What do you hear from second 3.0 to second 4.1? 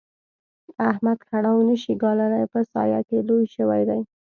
کې لوی شوی دی.